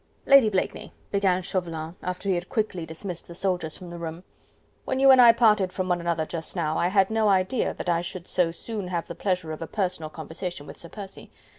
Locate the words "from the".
3.77-3.99